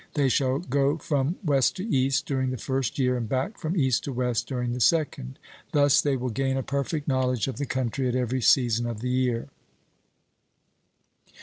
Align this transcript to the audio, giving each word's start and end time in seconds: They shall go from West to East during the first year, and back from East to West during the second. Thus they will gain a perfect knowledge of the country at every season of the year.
They 0.15 0.29
shall 0.29 0.57
go 0.57 0.97
from 0.97 1.35
West 1.45 1.75
to 1.75 1.85
East 1.87 2.25
during 2.25 2.49
the 2.49 2.57
first 2.57 2.97
year, 2.97 3.15
and 3.15 3.29
back 3.29 3.59
from 3.59 3.77
East 3.77 4.03
to 4.05 4.11
West 4.11 4.47
during 4.47 4.73
the 4.73 4.79
second. 4.79 5.37
Thus 5.73 6.01
they 6.01 6.17
will 6.17 6.29
gain 6.31 6.57
a 6.57 6.63
perfect 6.63 7.07
knowledge 7.07 7.47
of 7.47 7.57
the 7.59 7.67
country 7.67 8.07
at 8.07 8.15
every 8.15 8.41
season 8.41 8.87
of 8.87 9.01
the 9.01 9.11
year. 9.11 9.49